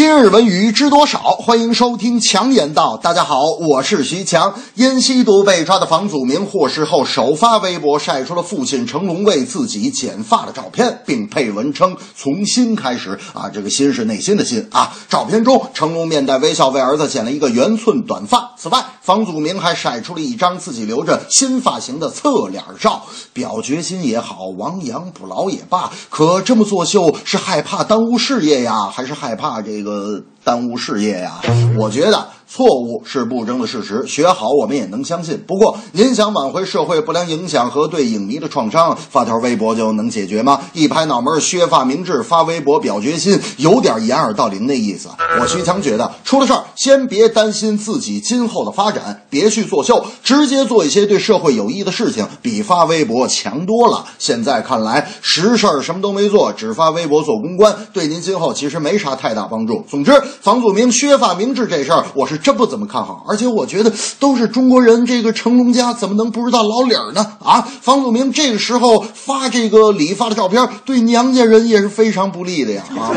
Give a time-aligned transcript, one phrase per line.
[0.00, 1.18] 今日文娱知多少？
[1.18, 2.96] 欢迎收听强言道。
[2.96, 3.38] 大家好，
[3.68, 4.54] 我是徐强。
[4.74, 13.18] 因吸毒被抓的房祖名获释后，首发微博晒出了父亲成龙为自己剪发的照片，并配文称“从心开始”。
[13.36, 14.90] 啊，这个心是内心的心啊。
[15.06, 18.54] 照片中，成龙面带微笑为儿子剪了一个圆寸短发。
[18.56, 23.02] 此外，房祖名还晒出了一张自己留着新发型的侧脸照，
[23.34, 25.90] 表决心也好，亡羊补牢也罢。
[26.08, 31.40] 可这么作秀是害怕耽误事业呀，还是害怕这个我耽误事业呀？
[31.76, 32.26] 我觉得。
[32.52, 35.40] 错误是不争的事实，学好我们也能相信。
[35.46, 40.60] 不过，您想挽回社会不良影响和对影迷的创伤，发条微博就能解决吗？
[40.72, 45.10] 一拍脑门，削发明志，发微博表决心，有点掩耳盗铃的意思。
[45.40, 54.04] 我徐强觉得，出了事儿先别担心自己今后的发展，别去作秀，直接做一些对社会有益的事情，比发微博强多了。
[54.18, 59.84] 现在看来，实事儿什么都没做，只发微博做公关，对您今后其实没啥太大帮助。
[59.88, 62.40] 总之，房祖名削发明志这事儿，我是。
[62.40, 67.34] 真不怎么看好，而且我觉得都是中国人，这个成龙家怎么能不知道老理儿呢？
[67.44, 72.82] 啊，房祖名这个时候发这个理发的照片，对娘家人也是非常不利的呀！
[72.96, 73.12] 啊。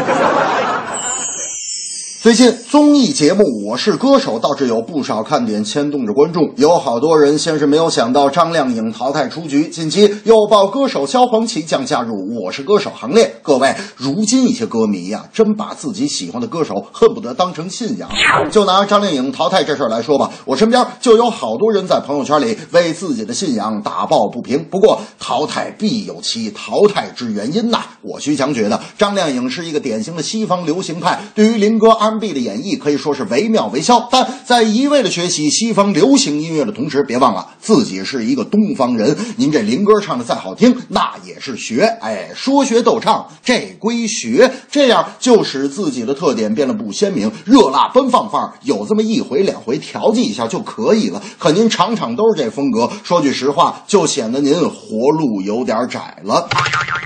[2.23, 13.35] 最近综艺节目《我是歌手》倒是有不少看点牵动着观众，有好多人先是没有想到张靓颖淘汰出局，近期又报歌手萧煌奇将加入《我是歌手》行列。
[13.41, 18.09] 各位，如今一些歌迷呀、啊，真把自己喜欢的歌手恨不得当成信仰。
[18.49, 24.63] 就拿张靓颖淘汰这事儿来说吧，我身边就有好多人在朋友圈里为自己的信仰打抱不平。
[24.71, 27.87] 不过淘汰必有其淘汰之原因呐、啊。
[28.01, 39.15] 我徐强觉得张靓颖是一个典型的西方流行派，对于林哥 R&B 的演绎可以说是惟妙惟肖，但在一味的学习西方流行音乐的同时，别忘了自己是一个东方人。
[39.37, 51.21] 您这灵歌唱的再好听，那也是学，哎，说学逗唱这归学，这样就使自己的特点变得不鲜明，热辣奔放范儿有这么一回两回调剂一下就可以了。
[51.39, 56.47] 可您场场都是这风格，说句实话，就显得您活路有点窄了。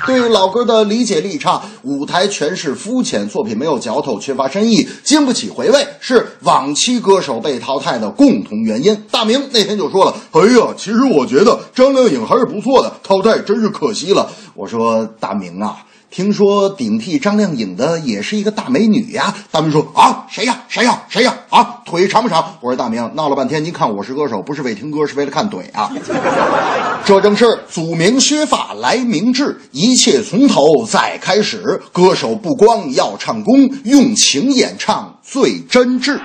[0.06, 4.88] 对老歌的理解力差，舞台诠释肤浅，作品没有嚼头，缺乏深意。
[5.04, 9.04] 经不起回味，是往期歌手被淘汰的共同原因。
[9.12, 20.64] 大明那天就说了：“哎呀，其实我觉得张靓颖还是不错的，淘汰真是可惜了。”我说：“大明啊，听说顶替张靓颖的也是一个大美女呀。”大明说：“啊，谁呀？
[20.68, 21.04] 谁呀？
[21.10, 21.32] 谁呀？
[21.50, 25.92] 啊，腿长不长？”我说：“大明，闹了半天，您看《我是歌手》不是为听歌，是为了看腿啊。”
[27.06, 31.80] 这正是祖名削发来明志，一切从头再开始。
[31.94, 36.20] 歌手不光要唱功，用情演唱最真挚。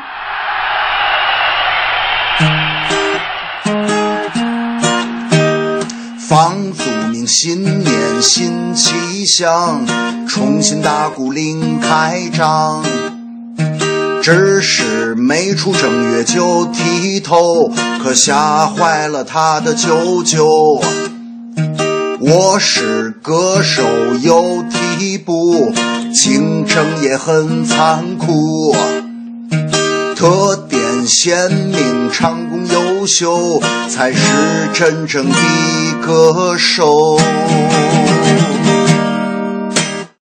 [6.32, 9.87] 方祖名新年新气象，
[10.26, 12.82] 重新打鼓另开张。
[14.22, 17.70] 只是没出正月就剃头，
[18.03, 20.82] 可吓坏了他的舅舅。
[22.19, 23.82] 我是歌手
[24.22, 24.64] 有
[24.99, 25.70] 替补，
[26.14, 28.75] 竞争也很残酷。
[30.16, 33.60] 特点鲜明，唱功优秀，
[33.91, 34.19] 才是
[34.72, 35.37] 真正的
[36.02, 36.82] 歌手。